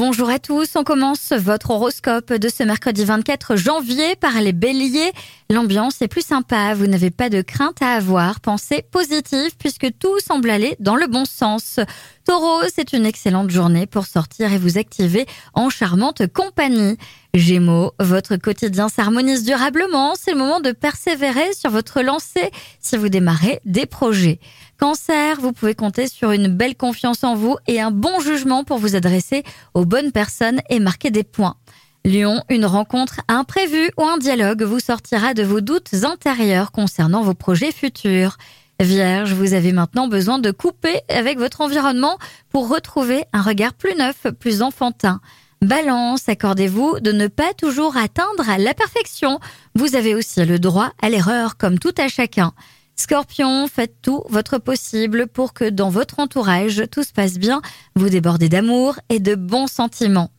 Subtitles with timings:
[0.00, 5.12] Bonjour à tous, on commence votre horoscope de ce mercredi 24 janvier par les béliers.
[5.50, 10.18] L'ambiance est plus sympa, vous n'avez pas de crainte à avoir, pensez positif puisque tout
[10.20, 11.80] semble aller dans le bon sens.
[12.24, 16.96] Taureau, c'est une excellente journée pour sortir et vous activer en charmante compagnie.
[17.34, 23.10] Gémeaux, votre quotidien s'harmonise durablement, c'est le moment de persévérer sur votre lancée si vous
[23.10, 24.40] démarrez des projets.
[24.80, 28.78] Cancer, vous pouvez compter sur une belle confiance en vous et un bon jugement pour
[28.78, 29.44] vous adresser
[29.74, 31.56] aux bonnes personnes et marquer des points.
[32.06, 37.34] Lion, une rencontre imprévue ou un dialogue vous sortira de vos doutes intérieurs concernant vos
[37.34, 38.38] projets futurs.
[38.80, 42.16] Vierge, vous avez maintenant besoin de couper avec votre environnement
[42.48, 45.20] pour retrouver un regard plus neuf, plus enfantin.
[45.60, 49.40] Balance, accordez-vous de ne pas toujours atteindre la perfection.
[49.74, 52.54] Vous avez aussi le droit à l'erreur comme tout à chacun.
[53.00, 57.62] Scorpion, faites tout votre possible pour que dans votre entourage tout se passe bien,
[57.96, 60.30] vous débordez d'amour et de bons sentiments.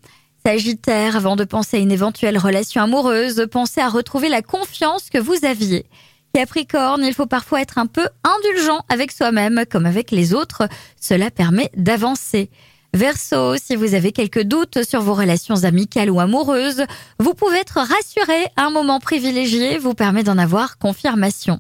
[0.46, 5.18] Sagittaire, avant de penser à une éventuelle relation amoureuse, pensez à retrouver la confiance que
[5.18, 5.88] vous aviez.
[6.36, 11.32] Capricorne, il faut parfois être un peu indulgent avec soi-même comme avec les autres, cela
[11.32, 12.52] permet d'avancer.
[12.94, 16.86] Verseau, si vous avez quelques doutes sur vos relations amicales ou amoureuses,
[17.20, 21.60] vous pouvez être rassuré, un moment privilégié vous permet d'en avoir confirmation.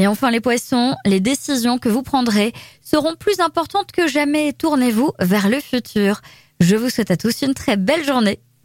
[0.00, 4.54] Et enfin les poissons, les décisions que vous prendrez seront plus importantes que jamais.
[4.54, 6.22] Tournez-vous vers le futur.
[6.58, 8.40] Je vous souhaite à tous une très belle journée.